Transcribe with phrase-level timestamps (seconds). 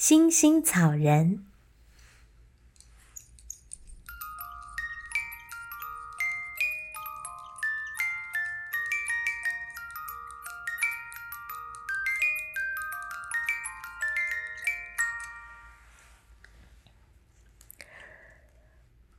[0.00, 1.44] 星星草人。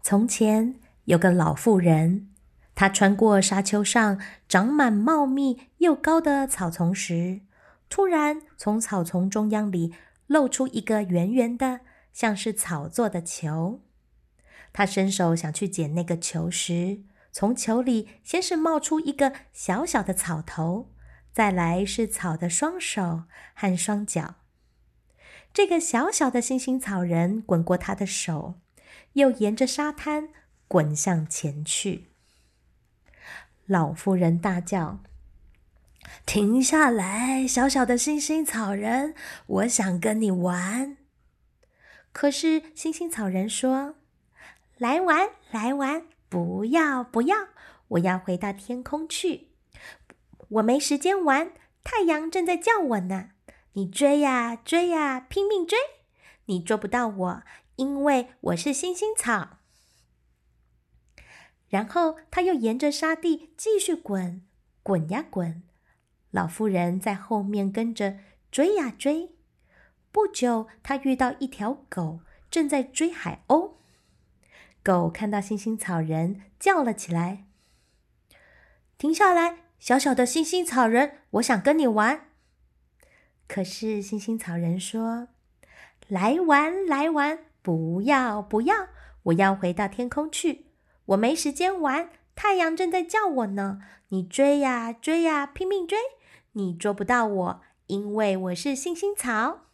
[0.00, 0.76] 从前
[1.06, 2.28] 有个老妇人，
[2.76, 7.40] 她穿过沙丘上长满茂密又高的草丛时，
[7.88, 9.92] 突然从草丛中央里
[10.28, 11.80] 露出一个圆圆的、
[12.12, 13.82] 像是草做的球。
[14.72, 20.92] 他伸手想去捡那个球时，从球里先是冒出一个小小的草头，
[21.32, 24.36] 再来是草的双手和双脚。
[25.52, 28.60] 这个小小的星星草人滚过他的手。
[29.14, 30.28] 又沿着沙滩
[30.66, 32.12] 滚向前去。
[33.66, 35.00] 老妇人大叫
[36.26, 39.14] ：“停下来，小小的星星草人，
[39.46, 40.96] 我想跟你玩。”
[42.12, 43.96] 可是星星草人说
[44.78, 47.48] ：“来玩，来玩，不要，不要！
[47.88, 49.48] 我要回到天空去，
[50.48, 51.52] 我没时间玩。
[51.84, 53.30] 太阳正在叫我呢，
[53.72, 55.78] 你追呀，追呀，拼命追，
[56.46, 57.42] 你捉不到我。”
[57.78, 59.58] 因为我是星星草，
[61.68, 64.42] 然后他又沿着沙地继续滚，
[64.82, 65.62] 滚呀滚。
[66.30, 68.18] 老妇人在后面跟着
[68.50, 69.30] 追呀追。
[70.10, 73.72] 不久，他遇到一条狗正在追海鸥。
[74.82, 77.44] 狗看到星星草人，叫了起来
[78.96, 82.28] ：“停下来，小小的星星草人，我想跟你玩。”
[83.46, 85.28] 可是星星草人说
[86.08, 88.88] ：“来玩，来玩。”不要不要！
[89.24, 90.66] 我要回到天空去，
[91.06, 92.08] 我没时间玩。
[92.34, 95.98] 太阳正在叫我呢，你追呀追呀，拼命追，
[96.52, 99.66] 你捉不到我，因为我是星星草。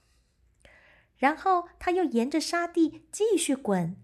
[1.17, 3.97] 然后他又沿着沙地继续滚，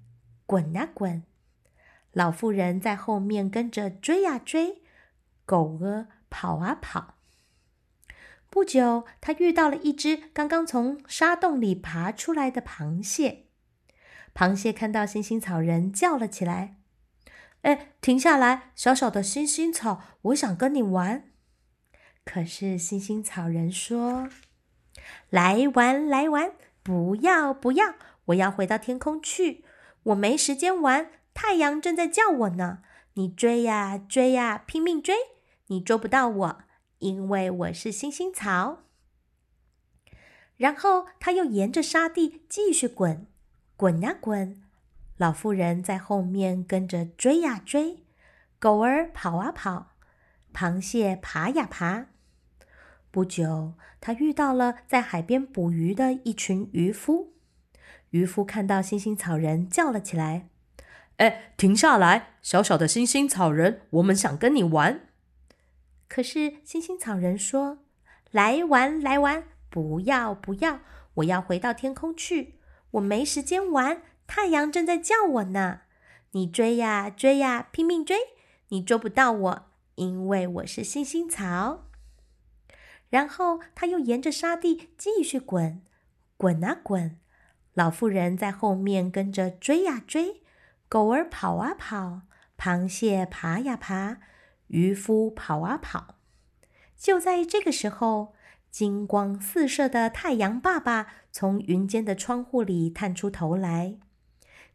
[0.46, 1.24] 滚啊滚。
[2.12, 4.82] 老妇人在后面跟着追呀追，
[5.44, 7.14] 狗儿跑啊跑。
[8.48, 13.46] 不久，他遇到了一只刚刚从沙洞里爬出来的螃蟹。
[14.34, 16.76] 螃蟹看到星星草人，叫了起来
[17.62, 21.29] ：“哎，停下来，小小的星星草，我想跟你玩。”
[22.24, 24.28] 可是星星草人说
[25.30, 27.94] ：“来玩，来玩，不要，不要！
[28.26, 29.64] 我要回到天空去，
[30.04, 31.10] 我没时间玩。
[31.34, 32.82] 太阳正在叫我呢，
[33.14, 35.14] 你追呀，追呀，拼命追，
[35.66, 36.58] 你捉不到我，
[36.98, 38.84] 因为我是星星草。”
[40.56, 43.26] 然后他又沿着沙地继续滚。
[43.76, 44.62] 滚呀滚！
[45.16, 48.04] 老妇人在后面跟着追呀追，
[48.58, 49.92] 狗儿跑啊跑，
[50.54, 52.06] 螃蟹爬呀爬。
[53.10, 57.34] 不久，他遇到了在海边捕鱼的一群渔夫。
[58.10, 60.48] 渔夫看到星星草人，叫了起来
[61.18, 65.08] ：“哎，停下来，小小的星星草人，我们想跟你玩。”
[66.08, 67.78] 可是星星草人说
[68.30, 70.80] ：“来玩，来玩，不要，不要！
[71.14, 72.56] 我要回到天空去。”
[72.92, 75.82] 我没时间玩，太阳正在叫我呢。
[76.32, 78.16] 你追呀追呀，拼命追，
[78.70, 79.69] 你捉不到我，
[80.00, 81.90] 因为我是星星草。
[83.10, 85.82] 然后他又沿着沙地继续滚，
[86.38, 87.18] 滚啊滚。
[87.74, 90.42] 老妇人在后面跟着追呀追，
[90.88, 92.22] 狗儿跑啊跑，
[92.56, 94.20] 螃蟹爬呀爬，
[94.68, 96.16] 渔夫跑啊跑。
[96.96, 98.34] 就在这个时候。
[98.70, 103.96] 金光四射的太阳爸爸从云间的窗户里探出头来，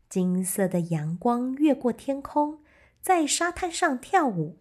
[0.09, 2.59] 金色的阳光越过天空，
[3.02, 4.59] 在沙滩上跳舞。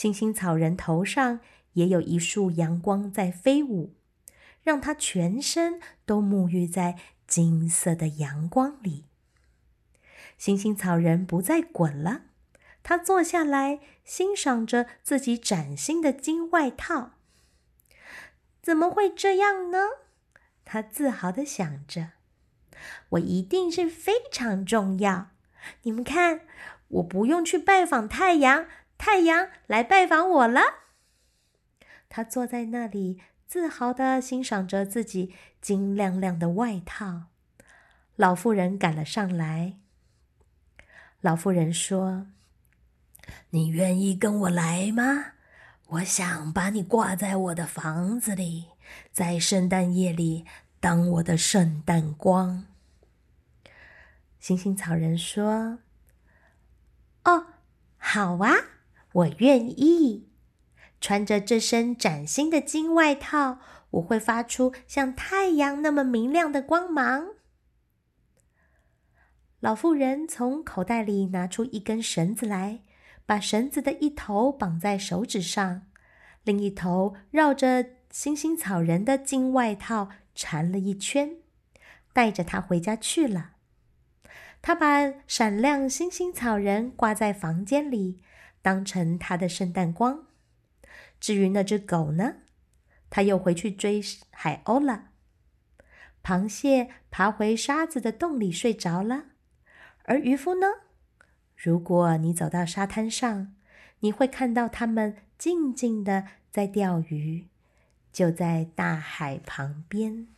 [0.00, 1.40] 星星草人头上
[1.74, 3.92] 也有一束阳光在飞舞，
[4.62, 6.96] 让他全身都沐浴在
[7.26, 9.04] 金色的阳光里。
[10.38, 12.22] 星星草人不再滚了，
[12.82, 17.10] 他坐下来欣赏着自己崭新的金外套。
[18.62, 19.80] 怎么会这样呢？
[20.64, 22.12] 他自豪的想着
[23.10, 25.32] ：“我一定是非常重要。
[25.82, 26.40] 你们看，
[26.88, 28.64] 我不用去拜访太阳，
[29.00, 30.60] 太阳来拜访我了。”
[32.10, 37.22] 他坐在那里，自豪的欣赏着自己金亮亮的外套。
[38.16, 39.78] 老妇人赶了上来。
[41.22, 42.26] 老妇人说
[43.50, 45.32] ：“你愿意跟我来吗？”
[45.90, 48.66] 我想把你挂在我的房子里，
[49.10, 50.44] 在圣诞夜里
[50.78, 52.66] 当我的圣诞光。
[54.38, 55.80] 星星草人说
[57.24, 57.46] ：“哦，
[57.98, 58.54] 好啊，
[59.12, 60.28] 我愿意。
[61.00, 63.58] 穿着这身崭新的金外套，
[63.92, 67.28] 我会发出像太阳那么明亮的光芒。
[69.60, 72.82] 老妇人从口袋里拿出一根绳子来，
[73.24, 75.86] 把绳子的一头绑在手指上，
[76.44, 81.36] 另一头绕着星星草人的金外套缠了一圈，
[82.12, 83.52] 带着它回家去了。
[84.62, 88.22] 他把闪亮星星草人挂在房间里，
[88.62, 90.26] 当成他的圣诞光。
[91.18, 92.36] 至于那只狗呢，
[93.08, 95.10] 他又回去追海鸥了。
[96.22, 99.26] 螃蟹爬回沙子的洞里睡着了。
[100.04, 100.66] 而渔夫呢？
[101.56, 103.54] 如果你走到沙滩上，
[104.00, 107.48] 你会看到他们静静的在钓鱼，
[108.12, 110.28] 就在大海旁边。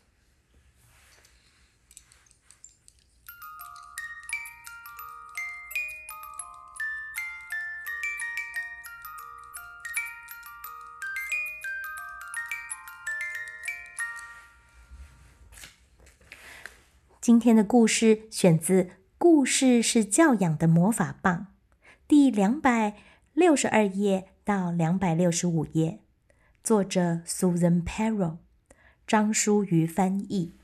[17.23, 18.91] 今天的故事选自。
[19.17, 21.47] 故事是教养的魔法棒，
[22.09, 22.97] 第两百
[23.33, 26.01] 六十二页到两百六十五页，
[26.65, 28.39] 作者 Susan Perro，
[29.07, 30.57] 张淑瑜翻译。